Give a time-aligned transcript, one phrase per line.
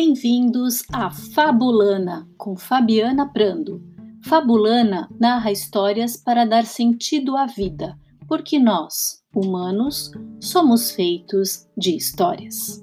[0.00, 3.82] Bem-vindos a Fabulana com Fabiana Prando.
[4.22, 7.98] Fabulana narra histórias para dar sentido à vida,
[8.28, 12.80] porque nós, humanos, somos feitos de histórias.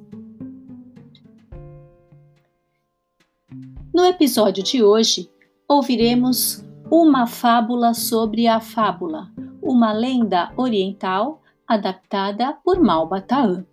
[3.93, 5.31] No episódio de hoje,
[5.69, 13.65] ouviremos uma fábula sobre a fábula, uma lenda oriental adaptada por Malbataan.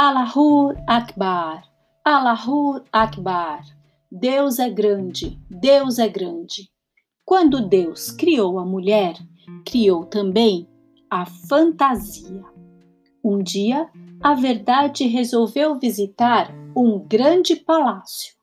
[0.00, 1.64] Allahur Akbar,
[2.04, 3.64] Allahur Akbar.
[4.12, 6.70] Deus é grande, Deus é grande.
[7.24, 9.16] Quando Deus criou a mulher,
[9.66, 10.68] criou também
[11.10, 12.44] a fantasia.
[13.24, 13.90] Um dia,
[14.22, 18.36] a verdade resolveu visitar um grande palácio,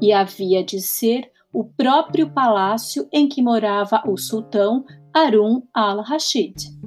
[0.00, 6.79] e havia de ser o próprio palácio em que morava o sultão Harun al-Rashid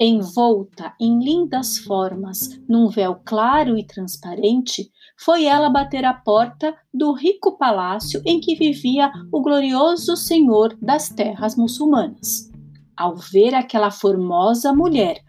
[0.00, 7.12] envolta em lindas formas, num véu claro e transparente, foi ela bater à porta do
[7.12, 12.50] rico palácio em que vivia o glorioso senhor das terras muçulmanas.
[12.96, 15.22] Ao ver aquela formosa mulher,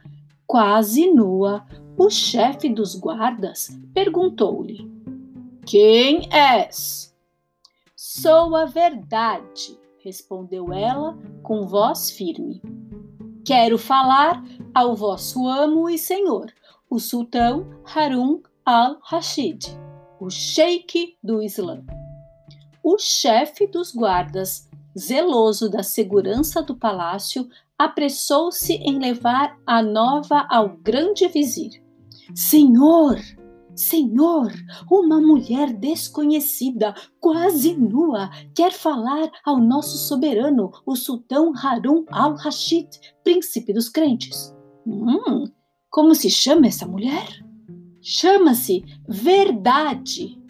[0.48, 1.66] quase nua,
[1.98, 4.90] o chefe dos guardas perguntou-lhe:
[5.66, 7.14] Quem és?
[7.96, 12.62] Sou a verdade, respondeu ela com voz firme.
[13.46, 16.52] Quero falar ao vosso amo e senhor,
[16.90, 19.68] o sultão Harun al-Rashid,
[20.20, 21.84] o sheik do Islã.
[22.84, 27.48] O chefe dos guardas, zeloso da segurança do palácio,
[27.78, 31.84] apressou-se em levar a nova ao grande vizir.
[32.34, 33.20] Senhor,
[33.76, 34.52] Senhor,
[34.90, 42.88] uma mulher desconhecida, quase nua, quer falar ao nosso soberano, o sultão Harun al-Rashid,
[43.24, 44.54] príncipe dos crentes.
[44.86, 45.46] Hum,
[45.90, 47.28] como se chama essa mulher?
[48.02, 50.42] Chama-se Verdade.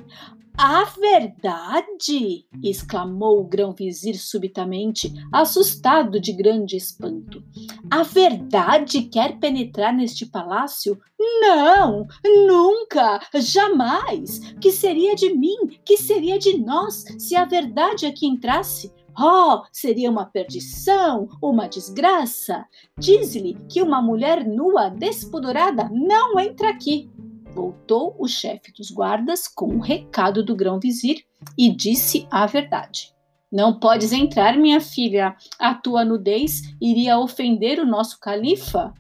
[0.58, 2.46] A verdade!
[2.64, 7.44] exclamou o grão-vizir subitamente, assustado de grande espanto.
[7.90, 11.00] A verdade quer penetrar neste palácio?
[11.20, 14.54] Não, nunca, jamais!
[14.62, 18.94] Que seria de mim, que seria de nós se a verdade aqui entrasse?
[19.20, 22.66] Oh, seria uma perdição, uma desgraça.
[22.98, 27.10] Diz-lhe que uma mulher nua, despudorada, não entra aqui.
[27.54, 31.26] Voltou o chefe dos guardas com o recado do grão-vizir
[31.58, 33.14] e disse a verdade.
[33.52, 35.36] Não podes entrar, minha filha.
[35.60, 38.94] A tua nudez iria ofender o nosso califa.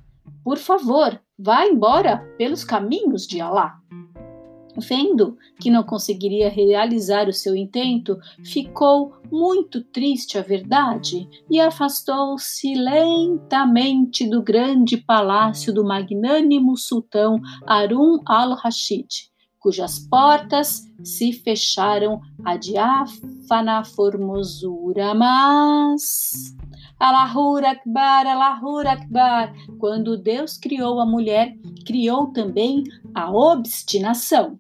[0.44, 3.81] Por favor, vá embora pelos caminhos de Alá.
[4.78, 12.74] Vendo que não conseguiria realizar o seu intento, ficou muito triste a verdade e afastou-se
[12.74, 19.31] lentamente do grande palácio do magnânimo sultão Harun al-Rashid,
[19.62, 26.56] cujas portas se fecharam a diáfana formosura, mas
[27.00, 29.54] Allahur Akbar, Allahur Akbar.
[29.80, 31.56] Quando Deus criou a mulher,
[31.86, 32.84] criou também
[33.14, 34.60] a obstinação.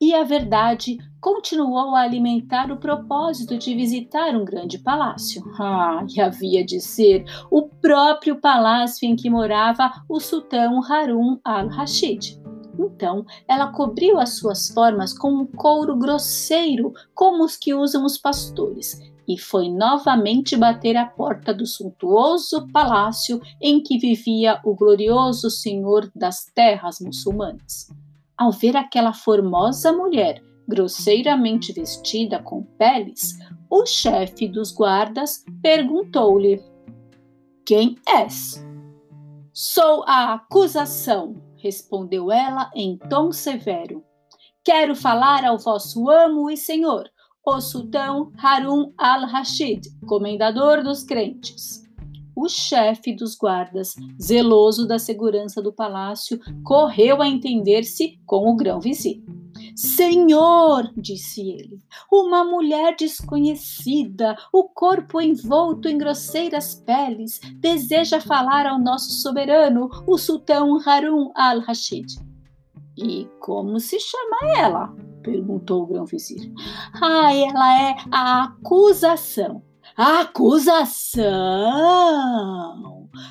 [0.00, 5.42] E a verdade continuou a alimentar o propósito de visitar um grande palácio.
[5.58, 12.43] Ah, e havia de ser o próprio palácio em que morava o sultão Harun al-Rashid.
[12.78, 18.18] Então, ela cobriu as suas formas com um couro grosseiro, como os que usam os
[18.18, 25.50] pastores, e foi novamente bater à porta do suntuoso palácio em que vivia o glorioso
[25.50, 27.88] senhor das terras muçulmanas.
[28.36, 33.38] Ao ver aquela formosa mulher grosseiramente vestida com peles,
[33.70, 36.62] o chefe dos guardas perguntou-lhe:
[37.64, 38.64] Quem és?
[39.52, 44.04] Sou a acusação, respondeu ela em tom severo.
[44.62, 47.08] Quero falar ao vosso amo e senhor,
[47.46, 51.82] o sultão Harun al-Rashid, comendador dos crentes.
[52.36, 59.22] O chefe dos guardas, zeloso da segurança do palácio, correu a entender-se com o grão-vizir.
[59.74, 61.78] Senhor, disse ele,
[62.10, 70.16] uma mulher desconhecida, o corpo envolto em grosseiras peles, deseja falar ao nosso soberano, o
[70.16, 72.06] sultão Harun al-Rashid.
[72.96, 74.94] E como se chama ela?
[75.22, 76.52] perguntou o grão-vizir.
[77.02, 79.62] Ah, ela é a acusação.
[79.96, 81.24] A acusação!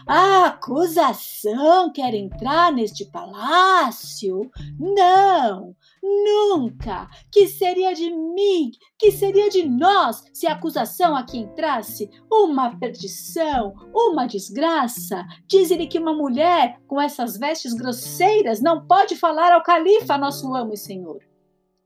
[0.07, 4.50] A acusação quer entrar neste palácio?
[4.80, 7.09] Não, nunca!
[7.31, 12.09] Que seria de mim, que seria de nós se a acusação aqui entrasse?
[12.31, 15.25] Uma perdição, uma desgraça.
[15.47, 20.74] Diz-lhe que uma mulher com essas vestes grosseiras não pode falar ao califa, nosso amo
[20.74, 21.19] e senhor.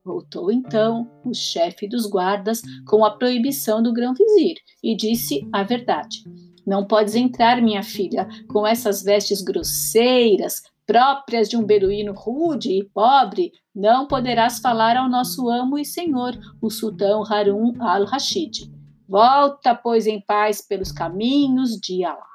[0.08, 6.24] Voltou então o chefe dos guardas com a proibição do grão-vizir e disse a verdade.
[6.68, 12.84] Não podes entrar, minha filha, com essas vestes grosseiras, próprias de um beduíno rude e
[12.84, 13.54] pobre.
[13.74, 18.70] Não poderás falar ao nosso amo e senhor, o sultão Harun al-Rashid.
[19.08, 22.28] Volta, pois, em paz pelos caminhos de Alá.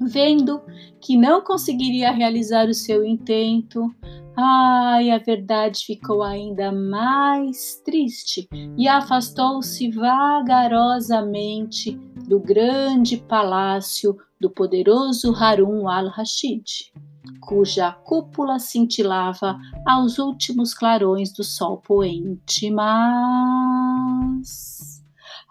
[0.00, 0.60] Vendo
[1.00, 3.94] que não conseguiria realizar o seu intento,
[4.36, 15.34] Ai, a verdade ficou ainda mais triste e afastou-se vagarosamente do grande palácio do poderoso
[15.34, 16.92] Harun al-Rashid,
[17.40, 22.70] cuja cúpula cintilava aos últimos clarões do sol poente.
[22.70, 24.04] Mas.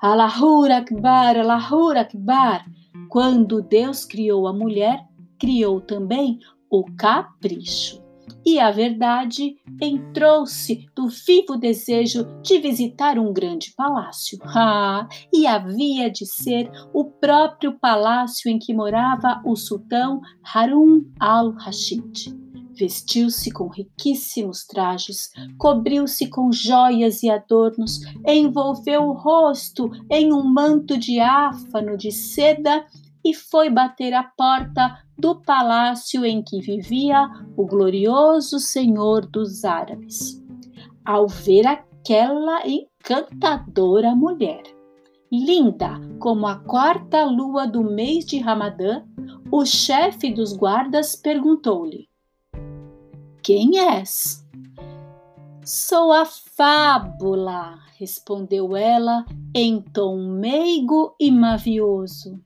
[0.02, 2.66] Allahur Akbar, Allahur Akbar!
[3.10, 5.08] Quando Deus criou a mulher,
[5.40, 8.03] criou também o capricho
[8.46, 14.38] e a verdade entrou-se do vivo desejo de visitar um grande palácio.
[14.44, 20.22] Ah, e havia de ser o próprio palácio em que morava o sultão
[20.54, 22.44] Harun al-Rashid.
[22.76, 25.30] Vestiu-se com riquíssimos trajes,
[25.60, 32.84] cobriu-se com joias e adornos, envolveu o rosto em um manto diáfano de seda
[33.24, 40.44] e foi bater à porta do palácio em que vivia o glorioso senhor dos árabes.
[41.06, 44.64] Ao ver aquela encantadora mulher,
[45.32, 49.04] linda como a quarta lua do mês de Ramadã,
[49.52, 52.10] o chefe dos guardas perguntou-lhe:
[53.42, 54.44] Quem és?
[55.66, 62.42] Sou a fábula, respondeu ela em tom meigo e mavioso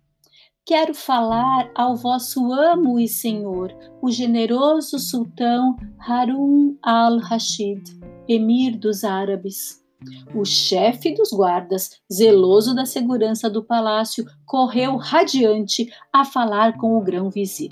[0.67, 7.81] quero falar ao vosso amo e senhor, o generoso sultão Harun al-Rashid,
[8.27, 9.81] emir dos árabes.
[10.35, 17.01] O chefe dos guardas, zeloso da segurança do palácio, correu radiante a falar com o
[17.01, 17.71] grão-vizir.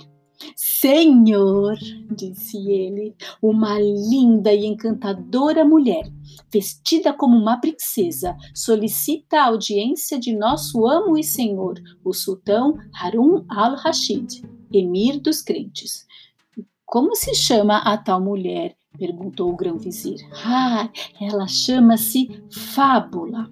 [0.54, 1.76] Senhor,
[2.10, 6.10] disse ele, uma linda e encantadora mulher,
[6.52, 13.44] vestida como uma princesa, solicita a audiência de nosso amo e senhor, o sultão Harun
[13.48, 14.42] al-Rashid,
[14.72, 16.06] emir dos crentes.
[16.84, 18.76] Como se chama a tal mulher?
[18.96, 20.16] perguntou o grão-vizir.
[20.44, 20.88] Ah,
[21.20, 23.50] ela chama-se Fábula.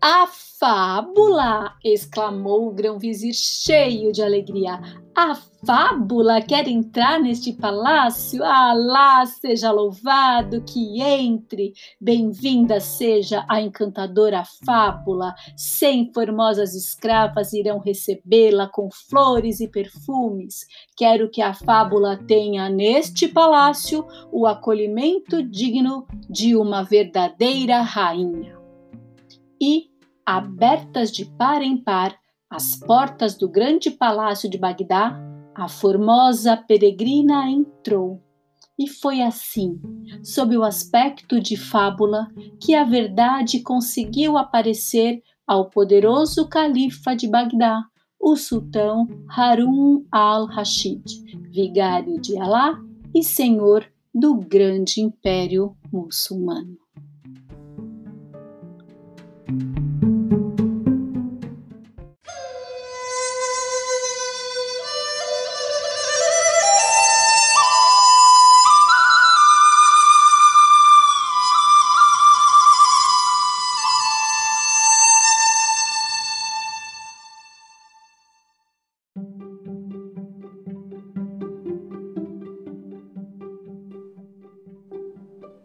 [0.00, 1.74] A fábula!
[1.84, 4.80] exclamou o grão-vizir cheio de alegria.
[5.20, 8.44] A fábula quer entrar neste palácio?
[8.44, 11.72] Alá seja louvado que entre!
[12.00, 15.34] Bem-vinda seja a encantadora fábula.
[15.56, 20.64] Cem formosas escravas irão recebê-la com flores e perfumes.
[20.96, 28.56] Quero que a fábula tenha neste palácio o acolhimento digno de uma verdadeira rainha
[29.60, 29.90] e,
[30.24, 32.16] abertas de par em par
[32.50, 35.18] as portas do grande palácio de Bagdá,
[35.54, 38.22] a formosa peregrina entrou.
[38.78, 39.80] E foi assim,
[40.22, 42.28] sob o aspecto de fábula,
[42.60, 47.82] que a verdade conseguiu aparecer ao poderoso califa de Bagdá,
[48.20, 51.02] o sultão Harun al-Rashid,
[51.50, 52.78] vigário de Alá
[53.14, 56.76] e senhor do grande império muçulmano.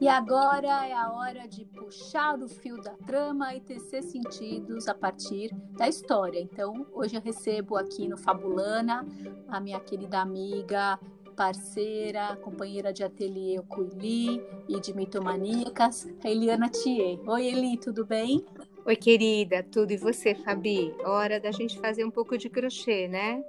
[0.04, 4.94] E agora é a hora de puxar o fio da trama e tecer sentidos a
[4.94, 6.42] partir da história.
[6.42, 9.08] Então, hoje eu recebo aqui no Fabulana
[9.48, 11.00] a minha querida amiga,
[11.38, 17.18] parceira, companheira de ateliê Cuili e de Mitomaníacas, a Eliana Thier.
[17.26, 18.44] Oi, Eli, tudo bem?
[18.86, 20.94] Oi, querida, tudo e você, Fabi?
[21.06, 23.42] Hora da gente fazer um pouco de crochê, né?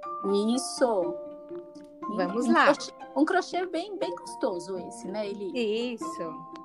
[0.55, 1.24] Isso!
[2.09, 2.65] Vamos um lá.
[2.65, 5.93] Crochê, um crochê bem, bem gostoso esse, né, Eli?
[5.93, 6.55] Isso.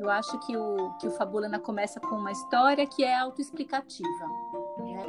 [0.00, 4.26] Eu acho que o, que o Fabulana começa com uma história que é autoexplicativa.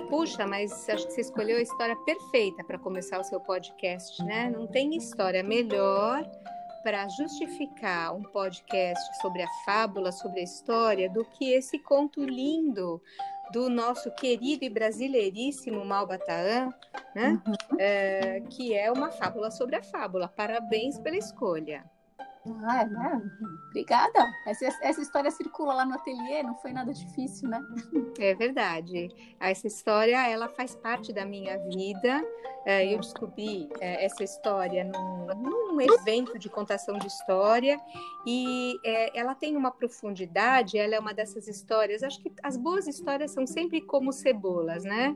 [0.09, 4.49] Puxa, mas acho que você escolheu a história perfeita para começar o seu podcast, né?
[4.49, 6.25] Não tem história melhor
[6.83, 13.01] para justificar um podcast sobre a fábula, sobre a história, do que esse conto lindo
[13.51, 16.73] do nosso querido e brasileiríssimo Malbataan,
[17.15, 17.41] né?
[17.45, 17.53] Uhum.
[17.79, 20.27] É, que é uma fábula sobre a fábula.
[20.27, 21.83] Parabéns pela escolha.
[22.63, 23.21] Ah, né?
[23.67, 24.25] Obrigada.
[24.45, 27.61] Essa, essa história circula lá no ateliê, não foi nada difícil, né?
[28.19, 29.09] É verdade.
[29.39, 32.23] Essa história, ela faz parte da minha vida.
[32.65, 37.79] É, eu descobri é, essa história num, num, evento de contação de história
[38.25, 40.77] e é, ela tem uma profundidade.
[40.77, 42.03] Ela é uma dessas histórias.
[42.03, 45.15] Acho que as boas histórias são sempre como cebolas, né?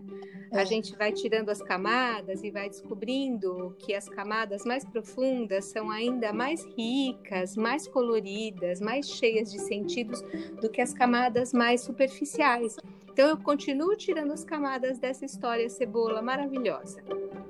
[0.53, 5.89] A gente vai tirando as camadas e vai descobrindo que as camadas mais profundas são
[5.89, 7.20] ainda mais ricas,
[7.57, 10.21] mais coloridas, mais cheias de sentidos
[10.61, 12.77] do que as camadas mais superficiais.
[13.11, 17.03] Então eu continuo tirando as camadas dessa história cebola maravilhosa.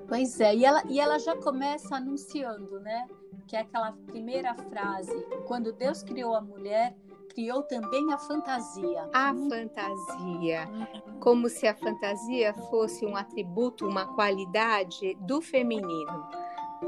[0.07, 3.07] Pois é, e ela, e ela já começa anunciando, né?
[3.47, 5.13] Que é aquela primeira frase:
[5.45, 6.95] quando Deus criou a mulher,
[7.33, 9.09] criou também a fantasia.
[9.13, 10.67] A fantasia.
[11.19, 16.27] Como se a fantasia fosse um atributo, uma qualidade do feminino.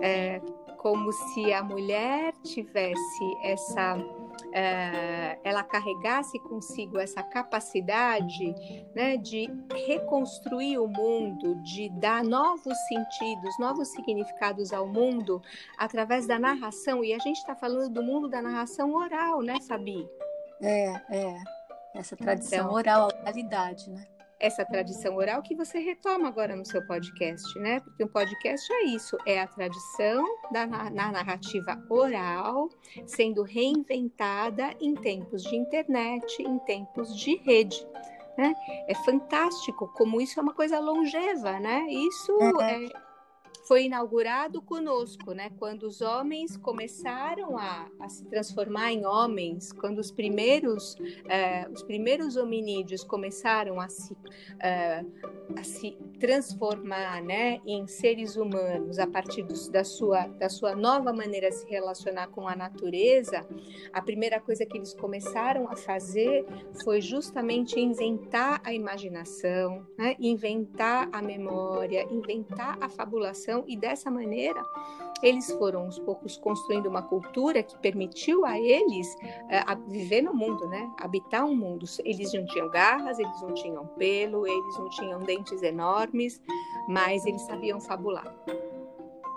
[0.02, 0.42] É,
[0.84, 3.98] como se a mulher tivesse essa.
[4.52, 8.54] É, ela carregasse consigo essa capacidade
[8.94, 9.48] né, de
[9.88, 15.42] reconstruir o mundo, de dar novos sentidos, novos significados ao mundo
[15.78, 17.04] através da narração.
[17.04, 20.08] E a gente está falando do mundo da narração oral, né, Fabi?
[20.62, 21.44] É, é.
[21.96, 24.08] Essa tradição então, oral, a oralidade, né?
[24.44, 27.80] Essa tradição oral que você retoma agora no seu podcast, né?
[27.80, 32.68] Porque um podcast é isso, é a tradição da na narrativa oral
[33.08, 37.88] sendo reinventada em tempos de internet, em tempos de rede.
[38.38, 38.54] Né?
[38.88, 41.86] É fantástico como isso é uma coisa longeva, né?
[41.88, 43.03] Isso é, é
[43.64, 45.50] foi inaugurado conosco, né?
[45.58, 50.96] Quando os homens começaram a, a se transformar em homens, quando os primeiros,
[51.30, 54.16] eh, os primeiros hominídeos começaram a se,
[54.60, 55.06] eh,
[55.58, 61.14] a se transformar, né, em seres humanos a partir do, da sua da sua nova
[61.14, 63.46] maneira de se relacionar com a natureza,
[63.92, 66.46] a primeira coisa que eles começaram a fazer
[66.84, 70.16] foi justamente inventar a imaginação, né?
[70.20, 74.64] inventar a memória, inventar a fabulação e dessa maneira
[75.24, 80.68] eles foram aos poucos construindo uma cultura que permitiu a eles uh, viver no mundo,
[80.68, 80.92] né?
[81.00, 81.86] Habitar um mundo.
[82.04, 86.42] Eles não tinham garras, eles não tinham pelo, eles não tinham dentes enormes,
[86.90, 88.36] mas eles sabiam fabular.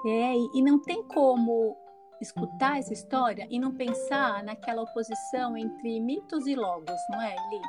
[0.05, 1.77] É, e não tem como
[2.21, 7.63] escutar essa história e não pensar naquela oposição entre mitos e logos, não é, Eli?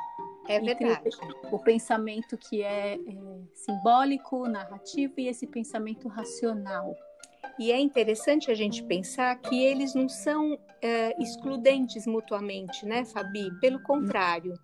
[0.48, 1.10] É verdade.
[1.52, 2.98] O pensamento que é, é,
[3.54, 6.96] simbólico, narrativo e esse pensamento racional.
[7.58, 13.50] E é interessante a gente pensar que eles não são é, excludentes mutuamente, né, Fabi?
[13.60, 14.54] Pelo contrário,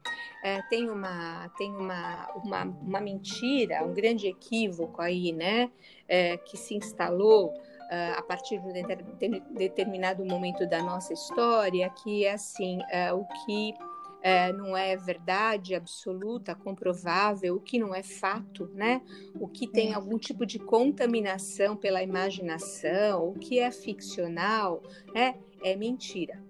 [0.42, 5.70] é, tem, uma, tem uma, uma, uma, mentira, um grande equívoco aí, né,
[6.08, 7.52] é, que se instalou
[7.90, 13.24] é, a partir de um determinado momento da nossa história, que é assim, é, o
[13.44, 13.74] que
[14.24, 19.02] é, não é verdade absoluta, comprovável, o que não é fato, né?
[19.38, 19.94] O que tem é.
[19.94, 25.34] algum tipo de contaminação pela imaginação, o que é ficcional, né?
[25.62, 26.42] É mentira.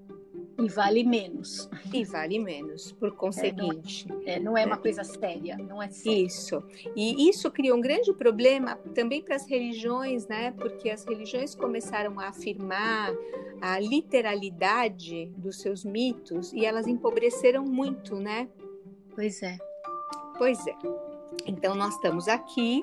[0.56, 1.68] E vale menos.
[1.92, 4.06] E vale menos, por conseguinte.
[4.10, 6.26] É, não, é, é, não é uma coisa séria, não é sério.
[6.26, 6.62] Isso.
[6.94, 10.52] E isso criou um grande problema também para as religiões, né?
[10.52, 13.12] Porque as religiões começaram a afirmar
[13.60, 18.48] a literalidade dos seus mitos e elas empobreceram muito, né?
[19.14, 19.58] Pois é.
[20.38, 20.74] Pois é.
[21.46, 22.82] Então, nós estamos aqui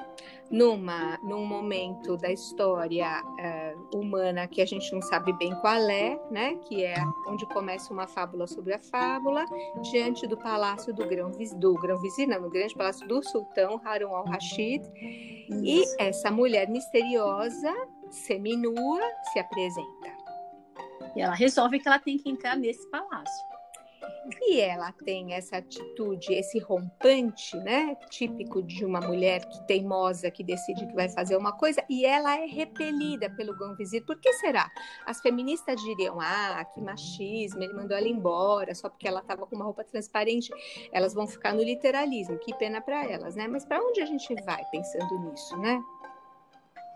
[0.51, 6.19] numa, num momento da história uh, humana que a gente não sabe bem qual é,
[6.29, 6.55] né?
[6.67, 6.95] Que é
[7.27, 9.45] onde começa uma fábula sobre a fábula,
[9.91, 14.13] diante do palácio do grão do grão vizir, não, no grande palácio do sultão Harun
[14.13, 14.83] al-Rashid.
[15.63, 17.73] E essa mulher misteriosa,
[18.09, 20.21] seminua, se apresenta.
[21.15, 23.50] E ela resolve que ela tem que entrar nesse palácio
[24.41, 30.43] e ela tem essa atitude, esse rompante, né, típico de uma mulher que teimosa, que
[30.43, 34.05] decide que vai fazer uma coisa, e ela é repelida pelo Gonvizir.
[34.05, 34.69] Por que será?
[35.05, 39.55] As feministas diriam, ah, que machismo, ele mandou ela embora só porque ela estava com
[39.55, 40.51] uma roupa transparente.
[40.91, 43.47] Elas vão ficar no literalismo, que pena para elas, né?
[43.47, 45.81] Mas para onde a gente vai pensando nisso, né?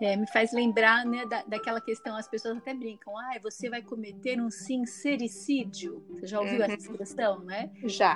[0.02, 3.82] É, me faz lembrar né, da, daquela questão, as pessoas até brincam, ah, você vai
[3.82, 6.04] cometer um sincericídio.
[6.10, 6.64] Você já ouviu uhum.
[6.64, 7.72] essa expressão, né?
[7.84, 8.16] Já.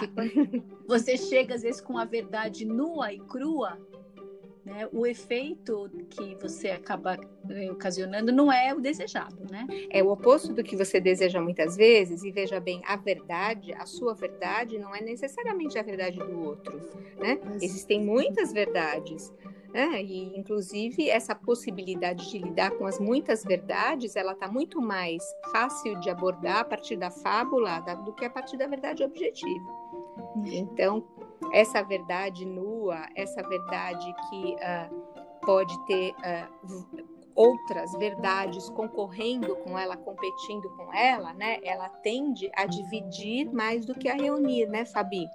[0.85, 3.77] você chega, às vezes, com a verdade nua e crua,
[4.65, 7.17] né, o efeito que você acaba
[7.49, 9.65] eh, ocasionando não é o desejado, né?
[9.89, 13.85] É o oposto do que você deseja muitas vezes, e veja bem, a verdade, a
[13.85, 16.79] sua verdade não é necessariamente a verdade do outro,
[17.17, 17.39] né?
[17.61, 19.33] Existem muitas verdades.
[19.73, 25.23] É, e inclusive essa possibilidade de lidar com as muitas verdades, ela está muito mais
[25.51, 29.69] fácil de abordar a partir da fábula do que a partir da verdade objetiva.
[30.35, 30.45] Uhum.
[30.45, 31.03] Então,
[31.53, 39.95] essa verdade nua, essa verdade que uh, pode ter uh, outras verdades concorrendo com ela,
[39.95, 41.59] competindo com ela, né?
[41.63, 45.25] Ela tende a dividir mais do que a reunir, né, Fabi?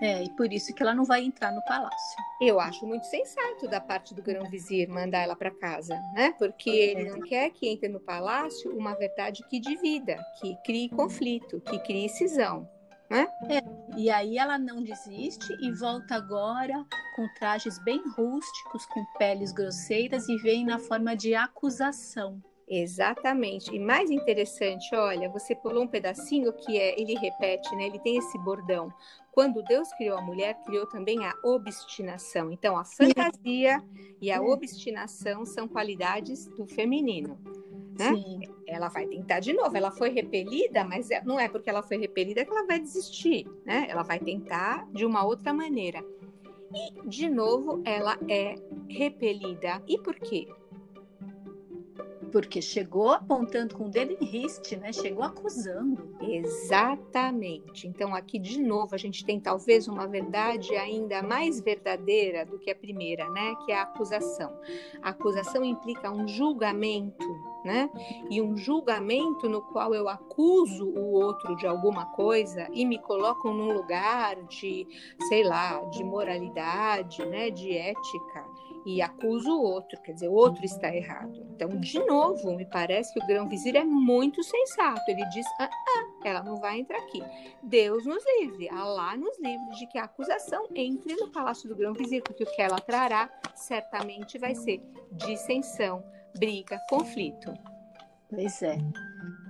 [0.00, 2.16] É, e por isso que ela não vai entrar no palácio.
[2.40, 6.34] Eu acho muito sensato da parte do grão-vizir mandar ela para casa, né?
[6.38, 11.60] Porque ele não quer que entre no palácio uma verdade que divida, que crie conflito,
[11.60, 12.68] que crie cisão.
[13.10, 13.28] Né?
[13.50, 13.62] É,
[13.98, 16.82] e aí ela não desiste e volta agora
[17.14, 22.42] com trajes bem rústicos, com peles grosseiras e vem na forma de acusação.
[22.68, 23.74] Exatamente.
[23.74, 27.86] E mais interessante, olha, você pulou um pedacinho que é, ele repete, né?
[27.86, 28.92] Ele tem esse bordão.
[29.30, 32.50] Quando Deus criou a mulher, criou também a obstinação.
[32.52, 33.82] Então, a fantasia
[34.20, 37.38] e a obstinação são qualidades do feminino.
[37.98, 38.14] Né?
[38.14, 38.40] Sim.
[38.66, 39.76] Ela vai tentar de novo.
[39.76, 43.46] Ela foi repelida, mas é, não é porque ela foi repelida que ela vai desistir,
[43.64, 43.86] né?
[43.88, 46.04] Ela vai tentar de uma outra maneira.
[46.74, 48.54] E, de novo, ela é
[48.88, 49.82] repelida.
[49.86, 50.48] E por quê?
[52.32, 54.90] Porque chegou apontando com o dedo em riste, né?
[54.90, 56.16] Chegou acusando.
[56.22, 57.86] Exatamente.
[57.86, 62.70] Então, aqui de novo, a gente tem talvez uma verdade ainda mais verdadeira do que
[62.70, 63.54] a primeira, né?
[63.66, 64.50] Que é a acusação.
[65.02, 67.28] A acusação implica um julgamento,
[67.64, 67.90] né?
[68.30, 73.50] E um julgamento no qual eu acuso o outro de alguma coisa e me coloco
[73.50, 74.86] num lugar de,
[75.28, 77.50] sei lá, de moralidade, né?
[77.50, 78.51] De ética
[78.84, 81.46] e acuso o outro, quer dizer, o outro está errado.
[81.54, 85.02] Então, de novo, me parece que o grão-vizir é muito sensato.
[85.08, 87.22] Ele diz: ah, ah, ela não vai entrar aqui.
[87.62, 92.22] Deus nos livre, Allah nos livre de que a acusação entre no palácio do grão-vizir,
[92.22, 96.02] porque o que ela trará certamente vai ser dissensão,
[96.36, 97.52] briga, conflito.
[98.28, 98.78] Pois é.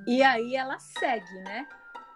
[0.06, 1.66] E aí ela segue, né?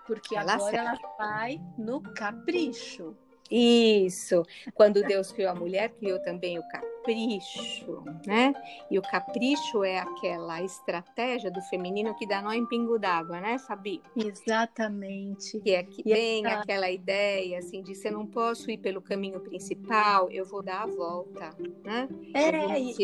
[0.07, 0.89] Porque ela agora segue.
[0.89, 3.17] ela vai no capricho.
[3.51, 4.43] Isso.
[4.75, 8.53] Quando Deus criou a mulher, criou também o capricho, né?
[8.91, 13.59] E o capricho é aquela estratégia do feminino que dá nó em pingo d'água, né,
[13.59, 14.03] Fabi?
[14.17, 15.61] Exatamente.
[15.61, 16.61] Que é que essa...
[16.61, 20.83] aquela ideia assim de se eu não posso ir pelo caminho principal, eu vou dar
[20.83, 21.51] a volta,
[21.85, 22.09] né?
[22.35, 22.97] É, e,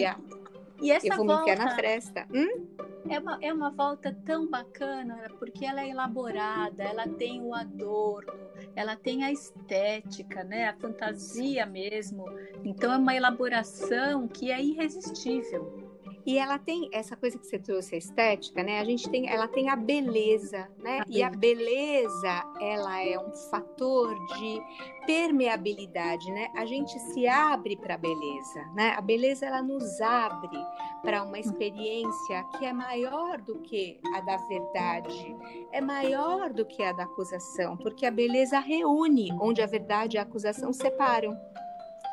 [0.83, 1.45] e essa eu vou volta...
[1.45, 2.27] me enfiar na fresta.
[2.35, 2.67] Hum?
[3.09, 8.33] É uma, é uma volta tão bacana, porque ela é elaborada, ela tem o adorno,
[8.75, 10.69] ela tem a estética, né?
[10.69, 12.25] A fantasia mesmo.
[12.65, 15.82] Então é uma elaboração que é irresistível.
[16.25, 18.79] E ela tem essa coisa que você trouxe, a estética, né?
[18.79, 21.01] A gente tem, ela tem a beleza, né?
[21.01, 24.63] A e a beleza, ela é um fator de
[25.07, 26.49] permeabilidade, né?
[26.57, 28.95] A gente se abre para a beleza, né?
[28.97, 30.59] A beleza ela nos abre
[31.03, 35.37] para uma experiência que é maior do que a da verdade,
[35.73, 40.19] é maior do que a da acusação, porque a beleza reúne onde a verdade e
[40.19, 41.37] a acusação separam.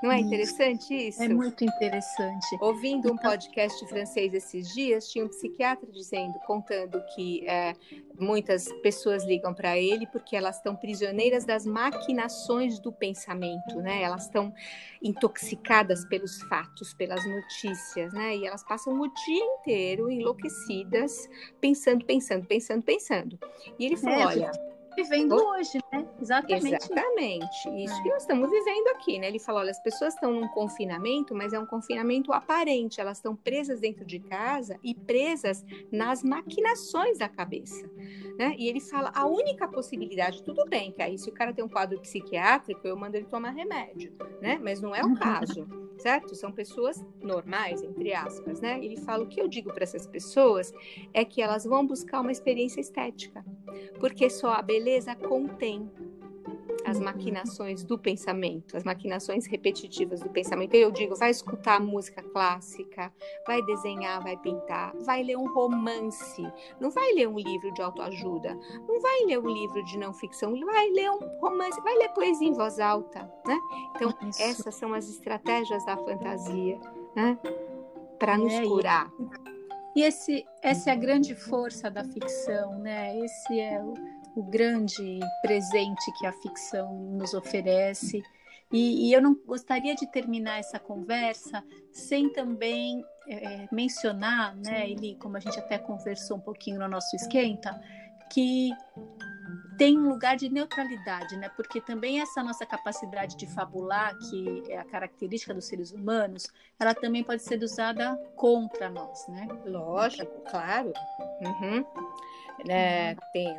[0.01, 1.21] Não é interessante isso?
[1.21, 2.45] É muito interessante.
[2.61, 7.73] Ouvindo um então podcast francês esses dias, tinha um psiquiatra dizendo, contando que é,
[8.17, 14.01] muitas pessoas ligam para ele porque elas estão prisioneiras das maquinações do pensamento, né?
[14.01, 14.53] Elas estão
[15.01, 18.37] intoxicadas pelos fatos, pelas notícias, né?
[18.37, 23.39] E elas passam o dia inteiro enlouquecidas, pensando, pensando, pensando, pensando.
[23.77, 26.05] E ele falou, é, olha vivendo hoje, né?
[26.21, 26.75] Exatamente.
[26.75, 27.83] Exatamente.
[27.83, 28.03] Isso é.
[28.03, 29.27] que nós estamos vivendo aqui, né?
[29.27, 33.01] Ele falou: olha, as pessoas estão num confinamento, mas é um confinamento aparente.
[33.01, 37.89] Elas estão presas dentro de casa e presas nas maquinações da cabeça.
[38.37, 38.55] Né?
[38.57, 41.69] E ele fala: a única possibilidade, tudo bem, que aí se o cara tem um
[41.69, 44.59] quadro psiquiátrico, eu mando ele tomar remédio, né?
[44.61, 46.35] Mas não é o caso, certo?
[46.35, 48.79] São pessoas normais, entre aspas, né?
[48.83, 50.71] Ele fala: o que eu digo para essas pessoas
[51.13, 53.43] é que elas vão buscar uma experiência estética,
[53.99, 55.78] porque só a beleza contém
[56.85, 57.05] as uhum.
[57.05, 60.73] maquinações do pensamento, as maquinações repetitivas do pensamento.
[60.73, 63.11] Eu digo, vai escutar música clássica,
[63.45, 66.41] vai desenhar, vai pintar, vai ler um romance,
[66.79, 70.57] não vai ler um livro de autoajuda, não vai ler um livro de não ficção,
[70.65, 73.59] vai ler um romance, vai ler poesia em voz alta, né?
[73.95, 74.41] Então, Isso.
[74.41, 76.79] essas são as estratégias da fantasia,
[77.15, 77.37] né?
[78.17, 79.11] Para nos é, curar.
[79.95, 83.17] E esse, essa é a grande força da ficção, né?
[83.19, 88.23] Esse é o o grande presente que a ficção nos oferece,
[88.71, 95.15] E, e, eu não gostaria de terminar essa conversa sem também é, mencionar, né, Eli,
[95.15, 97.81] como a gente até conversou um pouquinho no nosso esquenta,
[98.29, 98.71] que
[99.79, 101.49] tem um lugar de neutralidade, né?
[101.55, 106.93] Porque também essa nossa capacidade de fabular, que é a característica dos seres humanos, ela
[106.93, 109.47] também pode ser usada contra nós, né?
[109.65, 110.91] Lógico, claro.
[111.41, 111.85] Uhum.
[112.67, 113.55] É, tem,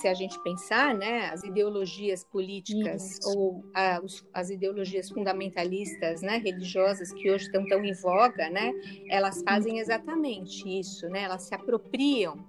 [0.00, 3.38] se a gente pensar, né, as ideologias políticas Isso.
[3.38, 8.72] ou a, os, as ideologias fundamentalistas, né, religiosas que hoje estão tão em voga, né,
[9.08, 12.44] elas fazem exatamente isso, né, elas se apropriam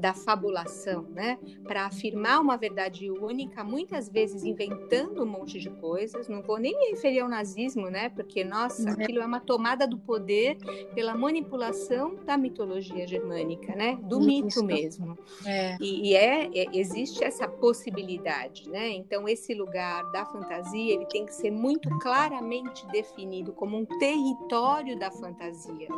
[0.00, 1.38] da fabulação, né?
[1.62, 6.28] Para afirmar uma verdade única, muitas vezes inventando um monte de coisas.
[6.28, 8.08] Não vou nem me referir ao nazismo, né?
[8.08, 8.92] Porque, nossa, uhum.
[8.92, 10.56] aquilo é uma tomada do poder
[10.94, 13.98] pela manipulação da mitologia germânica, né?
[14.02, 15.18] Do mito mesmo.
[15.44, 15.76] É.
[15.80, 18.88] E, e é, é, existe essa possibilidade, né?
[18.90, 24.98] Então, esse lugar da fantasia, ele tem que ser muito claramente definido como um território
[24.98, 25.88] da fantasia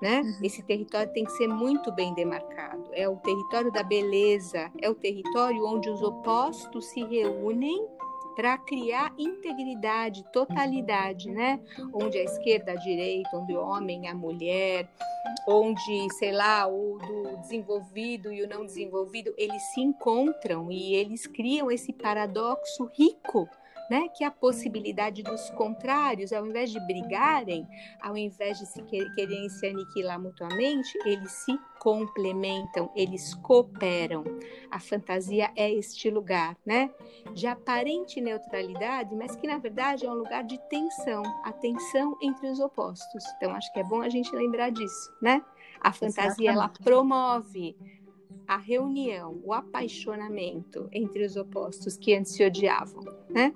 [0.00, 0.20] né?
[0.20, 0.38] Uhum.
[0.42, 2.84] Esse território tem que ser muito bem demarcado.
[2.92, 7.86] É o território da beleza, é o território onde os opostos se reúnem
[8.34, 11.60] para criar integridade, totalidade, né?
[11.92, 14.88] Onde a esquerda, a direita, onde o homem, a mulher,
[15.46, 21.26] onde, sei lá, o do desenvolvido e o não desenvolvido, eles se encontram e eles
[21.26, 23.48] criam esse paradoxo rico
[23.90, 24.08] né?
[24.08, 27.66] Que a possibilidade dos contrários, ao invés de brigarem,
[28.00, 34.24] ao invés de se quererem se aniquilar mutuamente, eles se complementam, eles cooperam.
[34.70, 36.90] A fantasia é este lugar, né?
[37.34, 42.48] De aparente neutralidade, mas que na verdade é um lugar de tensão, a tensão entre
[42.48, 43.24] os opostos.
[43.36, 45.44] Então acho que é bom a gente lembrar disso, né?
[45.80, 46.48] A fantasia Exatamente.
[46.48, 47.76] ela promove
[48.46, 53.52] a reunião, o apaixonamento entre os opostos que antes se odiavam, né?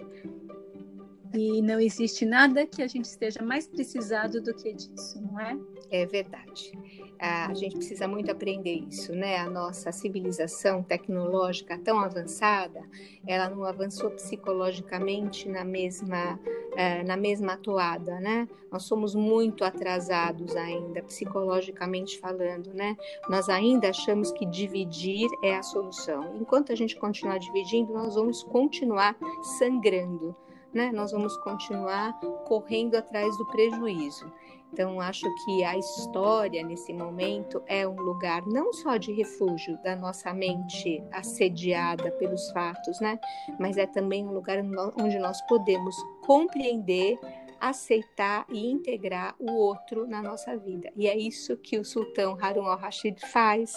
[1.35, 5.59] E não existe nada que a gente esteja mais precisado do que disso, não é?
[5.91, 6.73] É verdade.
[7.21, 9.39] A gente precisa muito aprender isso, né?
[9.39, 12.81] A nossa civilização tecnológica tão avançada,
[13.27, 16.39] ela não avançou psicologicamente na mesma,
[16.77, 18.47] é, na mesma toada, né?
[18.71, 22.97] Nós somos muito atrasados ainda, psicologicamente falando, né?
[23.29, 26.37] Nós ainda achamos que dividir é a solução.
[26.37, 29.17] Enquanto a gente continuar dividindo, nós vamos continuar
[29.59, 30.37] sangrando
[30.73, 34.31] né, nós vamos continuar correndo atrás do prejuízo.
[34.73, 39.97] Então, acho que a história, nesse momento, é um lugar não só de refúgio da
[39.97, 43.19] nossa mente assediada pelos fatos, né?
[43.59, 44.59] Mas é também um lugar
[45.01, 47.19] onde nós podemos compreender,
[47.59, 50.93] aceitar e integrar o outro na nossa vida.
[50.95, 53.73] E é isso que o sultão Harun al-Rashid faz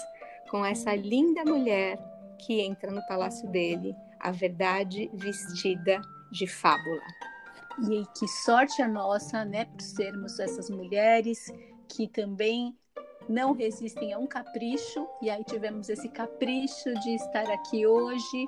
[0.50, 1.98] com essa linda mulher
[2.38, 7.02] que entra no palácio dele, a verdade vestida de fábula.
[7.90, 11.52] E que sorte a nossa, né, por sermos essas mulheres
[11.88, 12.76] que também
[13.28, 18.48] não resistem a um capricho, e aí tivemos esse capricho de estar aqui hoje,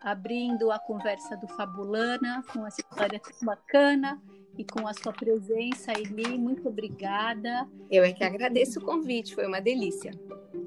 [0.00, 4.20] abrindo a conversa do Fabulana, com essa história tão bacana
[4.56, 6.38] e com a sua presença, Eli.
[6.38, 7.68] Muito obrigada.
[7.90, 10.12] Eu é que agradeço o convite, foi uma delícia.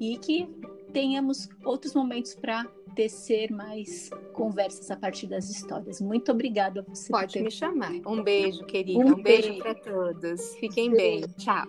[0.00, 0.48] E que
[0.92, 6.00] tenhamos outros momentos para tecer mais conversas a partir das histórias.
[6.00, 7.10] Muito obrigada a você.
[7.10, 7.42] Pode ter...
[7.42, 7.92] me chamar.
[8.06, 8.98] Um beijo, querida.
[8.98, 10.54] Um, um beijo, beijo para todos.
[10.56, 11.20] Fiquem bem.
[11.36, 11.66] Tchau.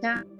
[0.00, 0.33] Tchau.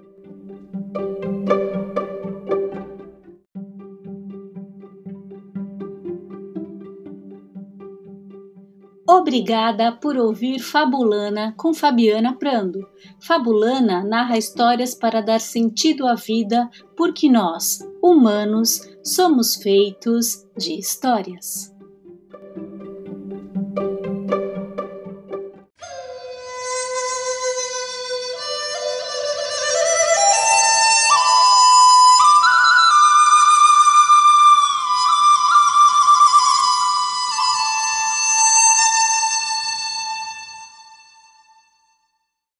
[9.24, 12.86] Obrigada por ouvir Fabulana com Fabiana Prando.
[13.18, 21.73] Fabulana narra histórias para dar sentido à vida, porque nós, humanos, somos feitos de histórias.